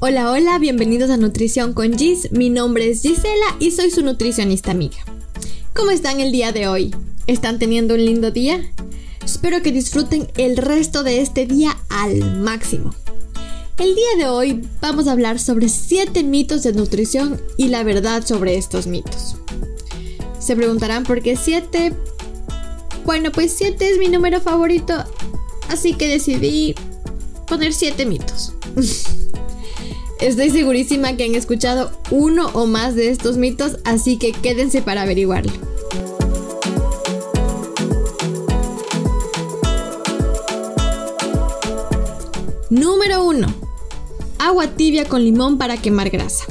Hola, 0.00 0.30
hola, 0.30 0.60
bienvenidos 0.60 1.10
a 1.10 1.16
Nutrición 1.16 1.72
con 1.72 1.98
Gis. 1.98 2.30
Mi 2.30 2.50
nombre 2.50 2.88
es 2.88 3.02
Gisela 3.02 3.56
y 3.58 3.72
soy 3.72 3.90
su 3.90 4.04
nutricionista 4.04 4.70
amiga. 4.70 4.98
¿Cómo 5.74 5.90
están 5.90 6.20
el 6.20 6.30
día 6.30 6.52
de 6.52 6.68
hoy? 6.68 6.94
¿Están 7.26 7.58
teniendo 7.58 7.94
un 7.94 8.04
lindo 8.04 8.30
día? 8.30 8.64
Espero 9.24 9.60
que 9.60 9.72
disfruten 9.72 10.28
el 10.36 10.56
resto 10.56 11.02
de 11.02 11.20
este 11.20 11.46
día 11.46 11.76
al 11.88 12.38
máximo. 12.38 12.94
El 13.76 13.96
día 13.96 14.06
de 14.18 14.28
hoy 14.28 14.62
vamos 14.80 15.08
a 15.08 15.12
hablar 15.12 15.40
sobre 15.40 15.68
7 15.68 16.22
mitos 16.22 16.62
de 16.62 16.74
nutrición 16.74 17.42
y 17.56 17.66
la 17.66 17.82
verdad 17.82 18.24
sobre 18.24 18.56
estos 18.56 18.86
mitos. 18.86 19.34
Se 20.38 20.54
preguntarán 20.54 21.02
por 21.02 21.22
qué 21.22 21.34
7. 21.34 21.92
Bueno, 23.04 23.32
pues 23.32 23.52
7 23.52 23.90
es 23.90 23.98
mi 23.98 24.06
número 24.06 24.40
favorito, 24.40 24.94
así 25.68 25.94
que 25.94 26.06
decidí 26.06 26.76
poner 27.48 27.72
7 27.72 28.06
mitos. 28.06 28.52
Estoy 30.20 30.50
segurísima 30.50 31.16
que 31.16 31.24
han 31.24 31.36
escuchado 31.36 31.92
uno 32.10 32.48
o 32.52 32.66
más 32.66 32.96
de 32.96 33.10
estos 33.10 33.36
mitos, 33.36 33.78
así 33.84 34.18
que 34.18 34.32
quédense 34.32 34.82
para 34.82 35.02
averiguarlo. 35.02 35.52
Número 42.68 43.24
1. 43.24 43.46
Agua 44.40 44.66
tibia 44.74 45.04
con 45.04 45.22
limón 45.22 45.56
para 45.56 45.76
quemar 45.76 46.10
grasa. 46.10 46.46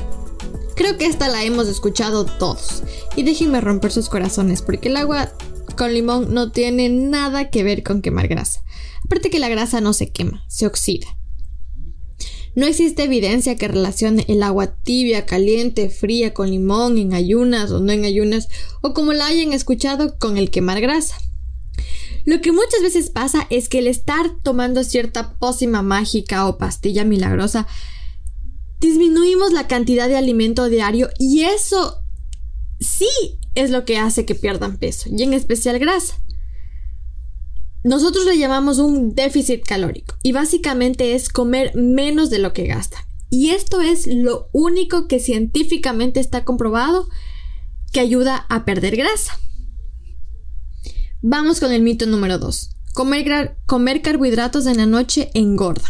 Creo 0.76 0.98
que 0.98 1.06
esta 1.06 1.28
la 1.28 1.44
hemos 1.44 1.68
escuchado 1.68 2.26
todos. 2.26 2.84
Y 3.18 3.24
déjenme 3.24 3.60
romper 3.60 3.92
sus 3.92 4.08
corazones, 4.08 4.62
porque 4.62 4.88
el 4.88 4.96
agua 4.96 5.34
con 5.76 5.94
limón 5.94 6.34
no 6.34 6.52
tiene 6.52 6.88
nada 6.88 7.50
que 7.50 7.64
ver 7.64 7.84
con 7.84 8.02
quemar 8.02 8.30
grasa. 8.30 8.64
Aparte 9.04 9.30
que 9.30 9.40
la 9.40 9.50
grasa 9.50 9.82
no 9.82 9.92
se 9.92 10.10
quema, 10.10 10.46
se 10.48 10.68
oxida. 10.68 11.17
No 12.58 12.66
existe 12.66 13.04
evidencia 13.04 13.56
que 13.56 13.68
relacione 13.68 14.26
el 14.28 14.42
agua 14.42 14.78
tibia, 14.82 15.28
caliente, 15.28 15.92
fría, 15.92 16.34
con 16.34 16.50
limón, 16.50 16.98
en 16.98 17.14
ayunas 17.14 17.70
o 17.70 17.82
no 17.82 17.92
en 17.92 18.04
ayunas, 18.04 18.48
o 18.82 18.96
como 18.96 19.14
la 19.14 19.28
hayan 19.28 19.54
escuchado, 19.54 20.18
con 20.18 20.40
el 20.40 20.50
quemar 20.50 20.82
grasa. 20.82 21.18
Lo 22.26 22.42
que 22.42 22.52
muchas 22.52 22.82
veces 22.82 23.12
pasa 23.12 23.46
es 23.52 23.70
que 23.70 23.78
el 23.78 23.86
estar 23.86 24.42
tomando 24.42 24.84
cierta 24.84 25.36
pócima 25.38 25.84
mágica 25.84 26.48
o 26.48 26.58
pastilla 26.58 27.04
milagrosa, 27.04 27.68
disminuimos 28.80 29.54
la 29.54 29.68
cantidad 29.68 30.08
de 30.08 30.18
alimento 30.18 30.68
diario 30.68 31.10
y 31.20 31.44
eso 31.44 32.02
sí 32.80 33.08
es 33.54 33.70
lo 33.70 33.86
que 33.86 34.00
hace 34.00 34.26
que 34.26 34.34
pierdan 34.34 34.78
peso, 34.78 35.12
y 35.16 35.22
en 35.22 35.36
especial 35.36 35.78
grasa. 35.78 36.20
Nosotros 37.88 38.26
le 38.26 38.38
llamamos 38.38 38.80
un 38.80 39.16
déficit 39.16 39.64
calórico 39.64 40.18
y 40.22 40.34
básicamente 40.34 41.16
es 41.16 41.30
comer 41.30 41.74
menos 41.74 42.30
de 42.30 42.38
lo 42.38 42.52
que 42.52 42.68
gasta. 42.68 42.98
Y 43.30 43.52
esto 43.52 43.80
es 43.80 44.08
lo 44.08 44.50
único 44.52 45.08
que 45.08 45.22
científicamente 45.22 46.20
está 46.20 46.44
comprobado 46.44 47.08
que 47.94 48.02
ayuda 48.02 48.46
a 48.50 48.66
perder 48.66 48.98
grasa. 48.98 49.40
Vamos 51.22 51.62
con 51.62 51.72
el 51.72 51.82
mito 51.82 52.06
número 52.08 52.38
2. 52.40 52.72
Comer, 52.94 53.58
comer 53.66 54.02
carbohidratos 54.02 54.66
en 54.66 54.76
la 54.76 54.86
noche 54.86 55.32
engorda. 55.34 55.90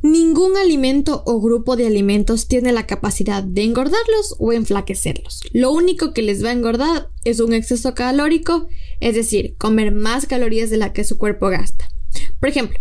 Ningún 0.00 0.56
alimento 0.56 1.24
o 1.26 1.40
grupo 1.40 1.74
de 1.74 1.86
alimentos 1.86 2.46
tiene 2.46 2.70
la 2.70 2.86
capacidad 2.86 3.42
de 3.42 3.64
engordarlos 3.64 4.36
o 4.38 4.52
enflaquecerlos. 4.52 5.40
Lo 5.52 5.72
único 5.72 6.12
que 6.12 6.22
les 6.22 6.44
va 6.44 6.50
a 6.50 6.52
engordar 6.52 7.08
es 7.24 7.40
un 7.40 7.52
exceso 7.52 7.94
calórico, 7.94 8.68
es 9.00 9.16
decir, 9.16 9.56
comer 9.58 9.90
más 9.90 10.26
calorías 10.26 10.70
de 10.70 10.76
la 10.76 10.92
que 10.92 11.02
su 11.02 11.18
cuerpo 11.18 11.48
gasta. 11.48 11.90
Por 12.38 12.48
ejemplo, 12.48 12.78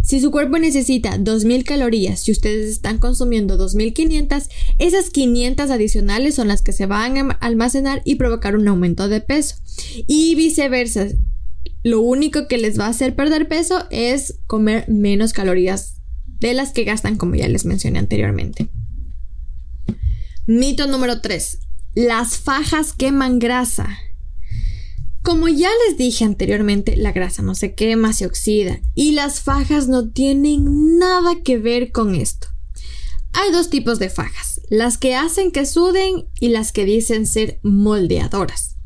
si 0.00 0.20
su 0.20 0.30
cuerpo 0.30 0.58
necesita 0.58 1.18
2.000 1.18 1.64
calorías 1.64 2.26
y 2.28 2.32
ustedes 2.32 2.70
están 2.70 2.98
consumiendo 2.98 3.58
2.500, 3.58 4.48
esas 4.78 5.10
500 5.10 5.70
adicionales 5.70 6.36
son 6.36 6.46
las 6.46 6.62
que 6.62 6.72
se 6.72 6.86
van 6.86 7.18
a 7.18 7.32
almacenar 7.40 8.00
y 8.04 8.14
provocar 8.14 8.54
un 8.54 8.68
aumento 8.68 9.08
de 9.08 9.20
peso. 9.20 9.56
Y 10.06 10.36
viceversa, 10.36 11.08
lo 11.82 12.00
único 12.00 12.46
que 12.46 12.58
les 12.58 12.78
va 12.78 12.86
a 12.86 12.90
hacer 12.90 13.16
perder 13.16 13.48
peso 13.48 13.86
es 13.90 14.38
comer 14.46 14.88
menos 14.88 15.32
calorías 15.32 15.99
de 16.40 16.54
las 16.54 16.72
que 16.72 16.84
gastan 16.84 17.16
como 17.16 17.34
ya 17.34 17.48
les 17.48 17.64
mencioné 17.64 17.98
anteriormente. 17.98 18.68
Mito 20.46 20.86
número 20.86 21.20
3. 21.20 21.58
Las 21.94 22.38
fajas 22.38 22.92
queman 22.92 23.38
grasa. 23.38 23.98
Como 25.22 25.48
ya 25.48 25.68
les 25.86 25.98
dije 25.98 26.24
anteriormente, 26.24 26.96
la 26.96 27.12
grasa 27.12 27.42
no 27.42 27.54
se 27.54 27.74
quema, 27.74 28.12
se 28.14 28.26
oxida 28.26 28.80
y 28.94 29.12
las 29.12 29.40
fajas 29.40 29.86
no 29.86 30.10
tienen 30.10 30.98
nada 30.98 31.36
que 31.44 31.58
ver 31.58 31.92
con 31.92 32.14
esto. 32.14 32.48
Hay 33.32 33.52
dos 33.52 33.70
tipos 33.70 33.98
de 33.98 34.08
fajas, 34.08 34.60
las 34.70 34.98
que 34.98 35.14
hacen 35.14 35.52
que 35.52 35.66
suden 35.66 36.26
y 36.40 36.48
las 36.48 36.72
que 36.72 36.84
dicen 36.84 37.26
ser 37.26 37.60
moldeadoras. 37.62 38.76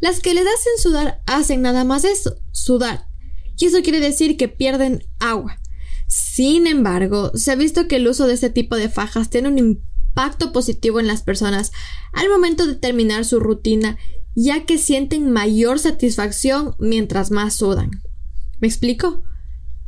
Las 0.00 0.20
que 0.20 0.32
les 0.34 0.44
hacen 0.44 0.78
sudar 0.78 1.22
hacen 1.26 1.60
nada 1.62 1.84
más 1.84 2.04
eso, 2.04 2.36
sudar. 2.52 3.06
Y 3.58 3.66
eso 3.66 3.82
quiere 3.82 4.00
decir 4.00 4.38
que 4.38 4.48
pierden 4.48 5.04
agua. 5.18 5.59
Sin 6.10 6.66
embargo, 6.66 7.30
se 7.36 7.52
ha 7.52 7.54
visto 7.54 7.86
que 7.86 7.94
el 7.94 8.08
uso 8.08 8.26
de 8.26 8.34
este 8.34 8.50
tipo 8.50 8.74
de 8.74 8.88
fajas 8.88 9.30
tiene 9.30 9.46
un 9.46 9.58
impacto 9.58 10.50
positivo 10.50 10.98
en 10.98 11.06
las 11.06 11.22
personas 11.22 11.70
al 12.12 12.28
momento 12.28 12.66
de 12.66 12.74
terminar 12.74 13.24
su 13.24 13.38
rutina, 13.38 13.96
ya 14.34 14.66
que 14.66 14.76
sienten 14.76 15.30
mayor 15.30 15.78
satisfacción 15.78 16.74
mientras 16.80 17.30
más 17.30 17.54
sudan. 17.54 17.90
¿Me 18.58 18.66
explico? 18.66 19.22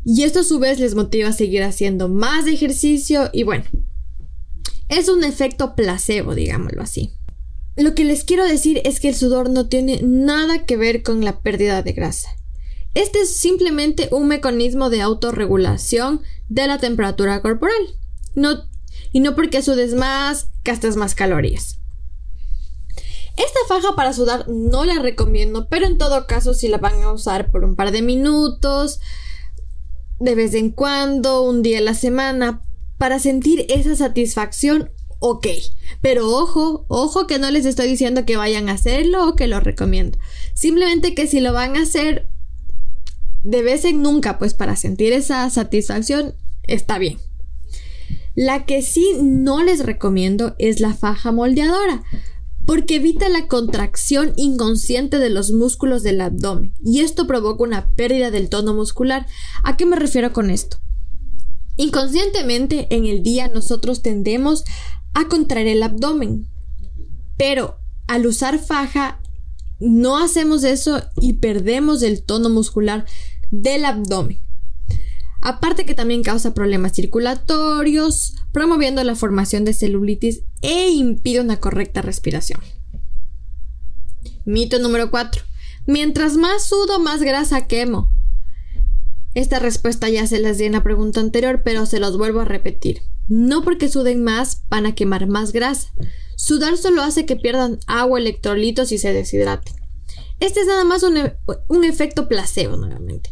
Y 0.04 0.22
esto 0.22 0.40
a 0.40 0.44
su 0.44 0.60
vez 0.60 0.78
les 0.78 0.94
motiva 0.94 1.30
a 1.30 1.32
seguir 1.32 1.64
haciendo 1.64 2.08
más 2.08 2.46
ejercicio 2.46 3.28
y 3.32 3.42
bueno, 3.42 3.64
es 4.88 5.08
un 5.08 5.24
efecto 5.24 5.74
placebo, 5.74 6.36
digámoslo 6.36 6.82
así. 6.82 7.10
Lo 7.74 7.96
que 7.96 8.04
les 8.04 8.22
quiero 8.22 8.44
decir 8.44 8.80
es 8.84 9.00
que 9.00 9.08
el 9.08 9.16
sudor 9.16 9.50
no 9.50 9.68
tiene 9.68 10.00
nada 10.04 10.66
que 10.66 10.76
ver 10.76 11.02
con 11.02 11.24
la 11.24 11.40
pérdida 11.40 11.82
de 11.82 11.94
grasa. 11.94 12.28
Este 12.94 13.22
es 13.22 13.36
simplemente 13.36 14.08
un 14.12 14.28
mecanismo 14.28 14.90
de 14.90 15.00
autorregulación 15.00 16.22
de 16.48 16.66
la 16.66 16.78
temperatura 16.78 17.40
corporal. 17.40 17.72
Y 19.12 19.20
no 19.20 19.34
porque 19.34 19.62
sudes 19.62 19.94
más, 19.94 20.48
gastas 20.64 20.96
más 20.96 21.14
calorías. 21.14 21.78
Esta 23.36 23.60
faja 23.66 23.94
para 23.96 24.12
sudar 24.12 24.46
no 24.48 24.84
la 24.84 24.98
recomiendo, 24.98 25.68
pero 25.68 25.86
en 25.86 25.96
todo 25.96 26.26
caso 26.26 26.52
si 26.52 26.68
la 26.68 26.76
van 26.76 27.02
a 27.02 27.12
usar 27.12 27.50
por 27.50 27.64
un 27.64 27.76
par 27.76 27.90
de 27.90 28.02
minutos, 28.02 29.00
de 30.20 30.34
vez 30.34 30.54
en 30.54 30.70
cuando, 30.70 31.42
un 31.42 31.62
día 31.62 31.78
a 31.78 31.82
la 31.82 31.94
semana, 31.94 32.62
para 32.98 33.18
sentir 33.18 33.66
esa 33.70 33.96
satisfacción, 33.96 34.90
ok. 35.18 35.46
Pero 36.02 36.28
ojo, 36.28 36.84
ojo 36.88 37.26
que 37.26 37.38
no 37.38 37.50
les 37.50 37.64
estoy 37.64 37.88
diciendo 37.88 38.26
que 38.26 38.36
vayan 38.36 38.68
a 38.68 38.72
hacerlo 38.72 39.26
o 39.26 39.34
que 39.34 39.46
lo 39.46 39.60
recomiendo. 39.60 40.18
Simplemente 40.54 41.14
que 41.14 41.26
si 41.26 41.40
lo 41.40 41.54
van 41.54 41.76
a 41.76 41.82
hacer, 41.82 42.28
de 43.42 43.62
vez 43.62 43.84
en 43.84 44.02
nunca, 44.02 44.38
pues 44.38 44.54
para 44.54 44.76
sentir 44.76 45.12
esa 45.12 45.48
satisfacción, 45.50 46.34
está 46.62 46.98
bien. 46.98 47.18
La 48.34 48.64
que 48.64 48.82
sí 48.82 49.16
no 49.22 49.62
les 49.62 49.84
recomiendo 49.84 50.54
es 50.58 50.80
la 50.80 50.94
faja 50.94 51.32
moldeadora, 51.32 52.02
porque 52.64 52.96
evita 52.96 53.28
la 53.28 53.48
contracción 53.48 54.32
inconsciente 54.36 55.18
de 55.18 55.30
los 55.30 55.50
músculos 55.50 56.02
del 56.02 56.20
abdomen 56.20 56.72
y 56.82 57.00
esto 57.00 57.26
provoca 57.26 57.64
una 57.64 57.88
pérdida 57.90 58.30
del 58.30 58.48
tono 58.48 58.72
muscular. 58.72 59.26
¿A 59.64 59.76
qué 59.76 59.84
me 59.84 59.96
refiero 59.96 60.32
con 60.32 60.50
esto? 60.50 60.78
Inconscientemente 61.76 62.86
en 62.90 63.06
el 63.06 63.22
día 63.22 63.48
nosotros 63.48 64.02
tendemos 64.02 64.64
a 65.14 65.28
contraer 65.28 65.66
el 65.66 65.82
abdomen, 65.82 66.48
pero 67.36 67.78
al 68.06 68.26
usar 68.26 68.58
faja 68.58 69.20
no 69.80 70.16
hacemos 70.16 70.62
eso 70.62 71.02
y 71.20 71.34
perdemos 71.34 72.02
el 72.02 72.22
tono 72.22 72.48
muscular 72.48 73.04
del 73.52 73.84
abdomen. 73.84 74.40
Aparte 75.40 75.84
que 75.84 75.94
también 75.94 76.22
causa 76.22 76.54
problemas 76.54 76.92
circulatorios, 76.92 78.34
promoviendo 78.50 79.04
la 79.04 79.14
formación 79.14 79.64
de 79.64 79.74
celulitis 79.74 80.42
e 80.62 80.90
impide 80.90 81.40
una 81.40 81.58
correcta 81.58 82.02
respiración. 82.02 82.60
Mito 84.44 84.78
número 84.78 85.10
4. 85.10 85.42
Mientras 85.86 86.36
más 86.36 86.64
sudo, 86.64 86.98
más 86.98 87.22
grasa 87.22 87.66
quemo. 87.66 88.10
Esta 89.34 89.58
respuesta 89.58 90.08
ya 90.08 90.26
se 90.26 90.38
las 90.38 90.58
di 90.58 90.64
en 90.64 90.72
la 90.72 90.82
pregunta 90.82 91.20
anterior, 91.20 91.62
pero 91.64 91.86
se 91.86 92.00
los 92.00 92.16
vuelvo 92.16 92.40
a 92.40 92.44
repetir. 92.44 93.02
No 93.28 93.62
porque 93.62 93.88
suden 93.88 94.22
más 94.22 94.62
van 94.68 94.86
a 94.86 94.94
quemar 94.94 95.26
más 95.26 95.52
grasa. 95.52 95.92
Sudar 96.36 96.76
solo 96.76 97.02
hace 97.02 97.26
que 97.26 97.36
pierdan 97.36 97.78
agua, 97.86 98.18
electrolitos 98.18 98.92
y 98.92 98.98
se 98.98 99.12
deshidraten. 99.12 99.74
Este 100.40 100.60
es 100.60 100.66
nada 100.66 100.84
más 100.84 101.02
un, 101.02 101.16
e, 101.16 101.36
un 101.68 101.84
efecto 101.84 102.28
placebo 102.28 102.76
nuevamente. 102.76 103.30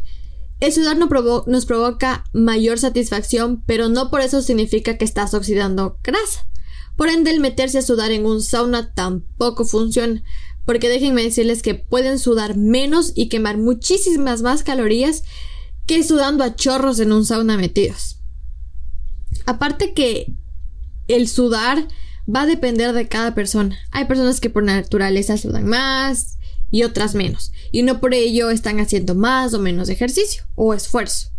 El 0.61 0.73
sudar 0.73 0.99
nos 0.99 1.67
provoca 1.67 2.25
mayor 2.33 2.79
satisfacción, 2.79 3.63
pero 3.65 3.89
no 3.89 4.11
por 4.11 4.21
eso 4.21 4.43
significa 4.43 4.99
que 4.99 5.07
estás 5.07 5.33
oxidando 5.33 5.99
grasa. 6.05 6.47
Por 6.97 7.09
ende, 7.09 7.31
el 7.31 7.41
meterse 7.41 7.79
a 7.79 7.83
sudar 7.83 8.13
en 8.13 8.27
un 8.27 8.43
sauna 8.43 8.93
tampoco 8.93 9.65
funciona, 9.65 10.23
porque 10.67 10.91
déjenme 10.91 11.23
decirles 11.23 11.63
que 11.63 11.75
pueden 11.75 12.19
sudar 12.19 12.59
menos 12.59 13.13
y 13.15 13.31
quemar 13.31 13.57
muchísimas 13.57 14.43
más 14.43 14.63
calorías 14.63 15.25
que 15.87 16.05
sudando 16.05 16.45
a 16.45 16.55
chorros 16.55 17.01
en 17.01 17.13
un 17.13 17.25
sauna 17.25 17.57
metidos. 17.57 18.19
Aparte 19.47 19.95
que 19.95 20.35
el 21.09 21.27
sudar 21.27 21.89
va 22.29 22.43
a 22.43 22.47
depender 22.47 22.93
de 22.93 23.09
cada 23.09 23.35
persona. 23.35 23.79
Hay 23.93 24.05
personas 24.05 24.41
que 24.41 24.51
por 24.51 24.63
naturaleza 24.63 25.39
sudan 25.39 25.67
más 25.67 26.37
y 26.71 26.83
otras 26.83 27.15
menos. 27.15 27.53
Y 27.73 27.83
no 27.83 28.01
por 28.01 28.15
ello 28.15 28.51
están 28.51 28.81
haciendo 28.81 29.15
más 29.15 29.55
o 29.55 29.59
menos 29.59 29.89
ejercicio 29.89 30.45
o 30.55 30.75
esfuerzo. 30.75 31.31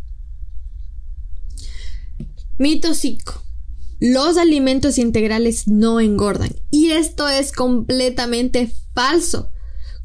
Mito 2.57 2.94
5. 2.94 3.44
Los 4.00 4.38
alimentos 4.38 4.98
integrales 4.98 5.68
no 5.68 6.00
engordan. 6.00 6.56
Y 6.69 6.92
esto 6.92 7.28
es 7.28 7.51
completamente 7.51 8.72
falso. 8.94 9.51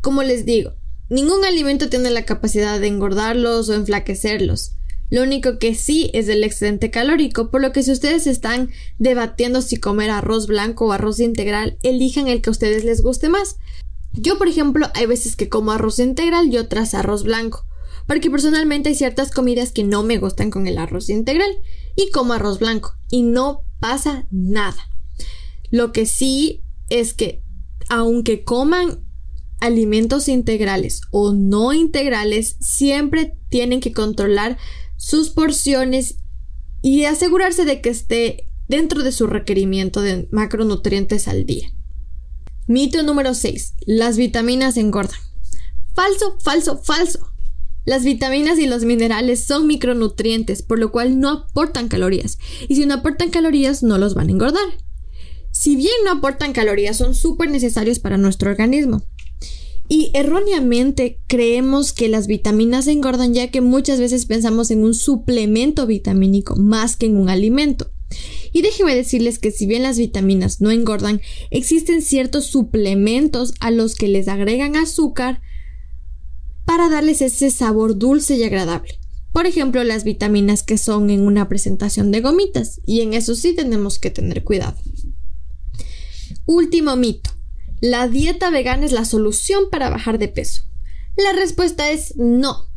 Como 0.00 0.22
les 0.22 0.44
digo, 0.44 0.74
ningún 1.08 1.44
alimento 1.44 1.88
tiene 1.88 2.10
la 2.10 2.24
capacidad 2.24 2.78
de 2.78 2.88
engordarlos 2.88 3.68
o 3.68 3.74
enflaquecerlos. 3.74 4.72
Lo 5.08 5.22
único 5.22 5.58
que 5.58 5.74
sí 5.74 6.10
es 6.14 6.28
el 6.28 6.42
excedente 6.42 6.90
calórico, 6.90 7.50
por 7.50 7.62
lo 7.62 7.72
que 7.72 7.82
si 7.82 7.92
ustedes 7.92 8.26
están 8.26 8.70
debatiendo 8.98 9.62
si 9.62 9.76
comer 9.76 10.10
arroz 10.10 10.46
blanco 10.46 10.86
o 10.86 10.92
arroz 10.92 11.20
integral, 11.20 11.78
elijan 11.82 12.26
el 12.26 12.42
que 12.42 12.50
a 12.50 12.52
ustedes 12.52 12.84
les 12.84 13.02
guste 13.02 13.28
más. 13.28 13.56
Yo, 14.16 14.38
por 14.38 14.48
ejemplo, 14.48 14.88
hay 14.94 15.06
veces 15.06 15.36
que 15.36 15.48
como 15.48 15.72
arroz 15.72 15.98
integral 15.98 16.52
y 16.52 16.58
otras 16.58 16.94
arroz 16.94 17.22
blanco, 17.22 17.66
porque 18.06 18.30
personalmente 18.30 18.88
hay 18.88 18.94
ciertas 18.94 19.30
comidas 19.30 19.72
que 19.72 19.84
no 19.84 20.02
me 20.02 20.18
gustan 20.18 20.50
con 20.50 20.66
el 20.66 20.78
arroz 20.78 21.10
integral 21.10 21.50
y 21.96 22.10
como 22.10 22.32
arroz 22.32 22.58
blanco 22.58 22.94
y 23.10 23.22
no 23.22 23.62
pasa 23.80 24.26
nada. 24.30 24.88
Lo 25.70 25.92
que 25.92 26.06
sí 26.06 26.62
es 26.88 27.14
que 27.14 27.42
aunque 27.88 28.44
coman 28.44 29.04
alimentos 29.60 30.28
integrales 30.28 31.02
o 31.10 31.32
no 31.32 31.72
integrales, 31.72 32.56
siempre 32.60 33.36
tienen 33.48 33.80
que 33.80 33.92
controlar 33.92 34.58
sus 34.96 35.30
porciones 35.30 36.18
y 36.82 37.04
asegurarse 37.04 37.64
de 37.64 37.80
que 37.80 37.90
esté 37.90 38.48
dentro 38.68 39.02
de 39.02 39.12
su 39.12 39.26
requerimiento 39.26 40.00
de 40.00 40.28
macronutrientes 40.30 41.28
al 41.28 41.46
día. 41.46 41.75
Mito 42.68 43.00
número 43.04 43.32
6. 43.34 43.74
Las 43.86 44.16
vitaminas 44.16 44.76
engordan. 44.76 45.20
Falso, 45.94 46.36
falso, 46.40 46.78
falso. 46.78 47.30
Las 47.84 48.02
vitaminas 48.02 48.58
y 48.58 48.66
los 48.66 48.84
minerales 48.84 49.44
son 49.44 49.68
micronutrientes, 49.68 50.62
por 50.62 50.80
lo 50.80 50.90
cual 50.90 51.20
no 51.20 51.30
aportan 51.30 51.86
calorías. 51.86 52.38
Y 52.68 52.74
si 52.74 52.84
no 52.84 52.94
aportan 52.94 53.30
calorías, 53.30 53.84
no 53.84 53.98
los 53.98 54.14
van 54.14 54.28
a 54.28 54.32
engordar. 54.32 54.66
Si 55.52 55.76
bien 55.76 55.94
no 56.04 56.10
aportan 56.10 56.52
calorías, 56.52 56.96
son 56.96 57.14
súper 57.14 57.50
necesarios 57.50 58.00
para 58.00 58.18
nuestro 58.18 58.50
organismo. 58.50 59.04
Y 59.88 60.10
erróneamente 60.14 61.20
creemos 61.28 61.92
que 61.92 62.08
las 62.08 62.26
vitaminas 62.26 62.88
engordan 62.88 63.32
ya 63.32 63.52
que 63.52 63.60
muchas 63.60 64.00
veces 64.00 64.26
pensamos 64.26 64.72
en 64.72 64.82
un 64.82 64.94
suplemento 64.94 65.86
vitamínico 65.86 66.56
más 66.56 66.96
que 66.96 67.06
en 67.06 67.16
un 67.16 67.28
alimento. 67.28 67.92
Y 68.56 68.62
déjenme 68.62 68.96
decirles 68.96 69.38
que 69.38 69.50
si 69.50 69.66
bien 69.66 69.82
las 69.82 69.98
vitaminas 69.98 70.62
no 70.62 70.70
engordan, 70.70 71.20
existen 71.50 72.00
ciertos 72.00 72.46
suplementos 72.46 73.52
a 73.60 73.70
los 73.70 73.94
que 73.96 74.08
les 74.08 74.28
agregan 74.28 74.76
azúcar 74.76 75.42
para 76.64 76.88
darles 76.88 77.20
ese 77.20 77.50
sabor 77.50 77.98
dulce 77.98 78.34
y 78.36 78.44
agradable. 78.44 78.98
Por 79.34 79.44
ejemplo, 79.44 79.84
las 79.84 80.04
vitaminas 80.04 80.62
que 80.62 80.78
son 80.78 81.10
en 81.10 81.26
una 81.26 81.50
presentación 81.50 82.10
de 82.10 82.22
gomitas, 82.22 82.80
y 82.86 83.02
en 83.02 83.12
eso 83.12 83.34
sí 83.34 83.52
tenemos 83.52 83.98
que 83.98 84.10
tener 84.10 84.42
cuidado. 84.42 84.78
Último 86.46 86.96
mito. 86.96 87.28
¿La 87.82 88.08
dieta 88.08 88.48
vegana 88.48 88.86
es 88.86 88.92
la 88.92 89.04
solución 89.04 89.64
para 89.70 89.90
bajar 89.90 90.18
de 90.18 90.28
peso? 90.28 90.62
La 91.14 91.34
respuesta 91.34 91.90
es 91.90 92.16
no. 92.16 92.70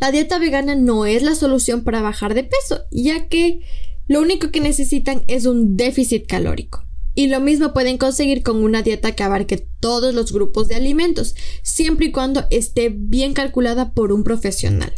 La 0.00 0.12
dieta 0.12 0.38
vegana 0.38 0.76
no 0.76 1.04
es 1.04 1.24
la 1.24 1.34
solución 1.34 1.82
para 1.82 2.00
bajar 2.00 2.34
de 2.34 2.44
peso, 2.44 2.84
ya 2.92 3.28
que 3.28 3.62
lo 4.08 4.20
único 4.20 4.50
que 4.50 4.60
necesitan 4.60 5.22
es 5.26 5.46
un 5.46 5.76
déficit 5.76 6.26
calórico. 6.26 6.84
Y 7.14 7.28
lo 7.28 7.40
mismo 7.40 7.72
pueden 7.72 7.96
conseguir 7.96 8.42
con 8.42 8.62
una 8.62 8.82
dieta 8.82 9.12
que 9.12 9.22
abarque 9.22 9.66
todos 9.80 10.14
los 10.14 10.32
grupos 10.32 10.68
de 10.68 10.74
alimentos, 10.74 11.34
siempre 11.62 12.06
y 12.06 12.12
cuando 12.12 12.44
esté 12.50 12.90
bien 12.90 13.32
calculada 13.32 13.94
por 13.94 14.12
un 14.12 14.22
profesional. 14.22 14.92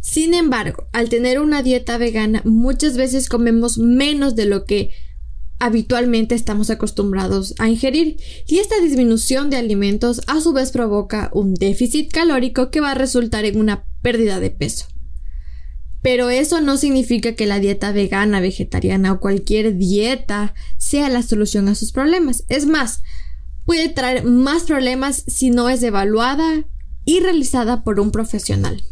Sin 0.00 0.34
embargo, 0.34 0.88
al 0.92 1.08
tener 1.08 1.40
una 1.40 1.62
dieta 1.62 1.96
vegana, 1.96 2.42
muchas 2.44 2.96
veces 2.96 3.28
comemos 3.28 3.78
menos 3.78 4.34
de 4.36 4.46
lo 4.46 4.64
que 4.64 4.90
habitualmente 5.58 6.34
estamos 6.34 6.70
acostumbrados 6.70 7.54
a 7.58 7.68
ingerir 7.68 8.16
y 8.46 8.58
esta 8.58 8.78
disminución 8.80 9.48
de 9.48 9.56
alimentos 9.56 10.20
a 10.26 10.40
su 10.40 10.52
vez 10.52 10.70
provoca 10.70 11.30
un 11.32 11.54
déficit 11.54 12.12
calórico 12.12 12.70
que 12.70 12.80
va 12.80 12.92
a 12.92 12.94
resultar 12.94 13.44
en 13.44 13.58
una 13.58 13.84
pérdida 14.02 14.38
de 14.38 14.50
peso. 14.50 14.86
Pero 16.06 16.30
eso 16.30 16.60
no 16.60 16.76
significa 16.76 17.34
que 17.34 17.46
la 17.46 17.58
dieta 17.58 17.90
vegana, 17.90 18.38
vegetariana 18.38 19.10
o 19.10 19.18
cualquier 19.18 19.76
dieta 19.76 20.54
sea 20.78 21.08
la 21.08 21.20
solución 21.24 21.66
a 21.66 21.74
sus 21.74 21.90
problemas. 21.90 22.44
Es 22.46 22.64
más, 22.64 23.02
puede 23.64 23.88
traer 23.88 24.22
más 24.22 24.62
problemas 24.62 25.24
si 25.26 25.50
no 25.50 25.68
es 25.68 25.82
evaluada 25.82 26.64
y 27.04 27.18
realizada 27.18 27.82
por 27.82 27.98
un 27.98 28.12
profesional. 28.12 28.84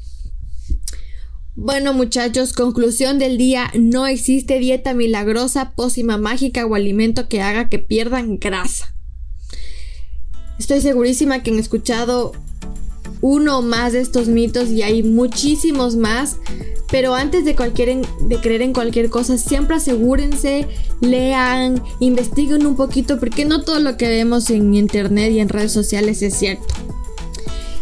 Bueno 1.54 1.92
muchachos, 1.92 2.52
conclusión 2.52 3.20
del 3.20 3.38
día, 3.38 3.70
no 3.78 4.08
existe 4.08 4.58
dieta 4.58 4.92
milagrosa, 4.92 5.76
pócima 5.76 6.18
mágica 6.18 6.66
o 6.66 6.74
alimento 6.74 7.28
que 7.28 7.42
haga 7.42 7.68
que 7.68 7.78
pierdan 7.78 8.40
grasa. 8.40 8.92
Estoy 10.58 10.80
segurísima 10.80 11.44
que 11.44 11.52
han 11.52 11.60
escuchado 11.60 12.32
uno 13.24 13.60
o 13.60 13.62
más 13.62 13.94
de 13.94 14.00
estos 14.00 14.28
mitos 14.28 14.68
y 14.68 14.82
hay 14.82 15.02
muchísimos 15.02 15.96
más, 15.96 16.36
pero 16.90 17.14
antes 17.14 17.46
de, 17.46 17.56
cualquier, 17.56 18.06
de 18.20 18.36
creer 18.36 18.60
en 18.60 18.74
cualquier 18.74 19.08
cosa, 19.08 19.38
siempre 19.38 19.76
asegúrense, 19.76 20.68
lean, 21.00 21.82
investiguen 22.00 22.66
un 22.66 22.76
poquito, 22.76 23.18
porque 23.18 23.46
no 23.46 23.62
todo 23.62 23.80
lo 23.80 23.96
que 23.96 24.08
vemos 24.08 24.50
en 24.50 24.74
internet 24.74 25.32
y 25.32 25.40
en 25.40 25.48
redes 25.48 25.72
sociales 25.72 26.20
es 26.20 26.34
cierto. 26.34 26.74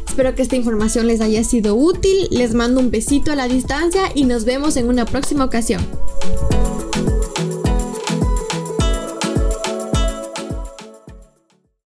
Espero 0.06 0.32
que 0.36 0.42
esta 0.42 0.54
información 0.54 1.08
les 1.08 1.20
haya 1.20 1.42
sido 1.42 1.74
útil. 1.74 2.28
Les 2.30 2.54
mando 2.54 2.80
un 2.80 2.92
besito 2.92 3.32
a 3.32 3.34
la 3.34 3.48
distancia 3.48 4.12
y 4.14 4.24
nos 4.24 4.44
vemos 4.44 4.76
en 4.76 4.88
una 4.88 5.06
próxima 5.06 5.44
ocasión. 5.44 5.82